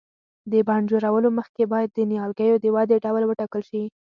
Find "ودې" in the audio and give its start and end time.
2.75-2.97